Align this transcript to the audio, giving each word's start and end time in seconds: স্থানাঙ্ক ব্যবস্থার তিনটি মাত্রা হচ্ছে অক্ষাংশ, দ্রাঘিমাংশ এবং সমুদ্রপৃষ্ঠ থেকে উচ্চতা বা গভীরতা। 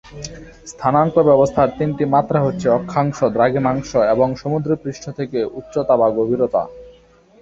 স্থানাঙ্ক 0.67 1.15
ব্যবস্থার 1.29 1.69
তিনটি 1.77 2.03
মাত্রা 2.05 2.39
হচ্ছে 2.41 2.67
অক্ষাংশ, 2.69 3.17
দ্রাঘিমাংশ 3.35 3.89
এবং 4.13 4.27
সমুদ্রপৃষ্ঠ 4.35 5.03
থেকে 5.19 5.39
উচ্চতা 5.59 5.93
বা 5.97 6.07
গভীরতা। 6.17 6.63